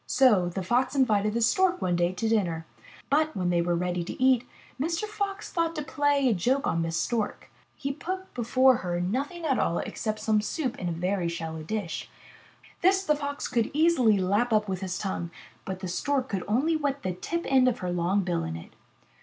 So 0.07 0.49
the 0.49 0.63
Fox 0.63 0.95
invited 0.95 1.35
the 1.35 1.41
Stork 1.41 1.79
one 1.79 1.95
day 1.95 2.11
to 2.11 2.27
dinner. 2.27 2.65
But, 3.11 3.35
when 3.37 3.51
they 3.51 3.61
were 3.61 3.75
ready 3.75 4.03
to 4.05 4.19
eat, 4.19 4.47
Mr. 4.81 5.03
Fox 5.05 5.51
thought 5.51 5.75
to 5.75 5.83
play 5.83 6.27
a 6.27 6.33
joke 6.33 6.65
on 6.65 6.81
Miss 6.81 6.97
Stork. 6.97 7.51
He 7.75 7.91
put 7.91 8.33
before 8.33 8.77
her 8.77 8.99
nothing 8.99 9.45
at 9.45 9.59
all 9.59 9.77
except 9.77 10.17
some 10.21 10.41
soup 10.41 10.75
in 10.79 10.89
a 10.89 10.91
very 10.91 11.29
shallow 11.29 11.61
dish. 11.61 12.09
This 12.81 13.03
the 13.03 13.15
Fox 13.15 13.47
could 13.47 13.69
easily 13.75 14.17
lap 14.17 14.51
up 14.51 14.67
with 14.67 14.81
his 14.81 14.97
tongue, 14.97 15.29
but 15.65 15.81
the 15.81 15.87
Stork 15.87 16.29
could 16.29 16.43
only 16.47 16.75
wet 16.75 17.03
the 17.03 17.13
tip 17.13 17.45
end 17.47 17.67
of 17.67 17.77
her 17.85 17.91
long 17.91 18.21
bill 18.21 18.43
in 18.43 18.55
it. 18.55 18.71